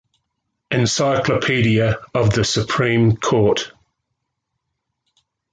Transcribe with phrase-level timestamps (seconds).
[0.71, 3.71] Encyclopedia of the Supreme Court.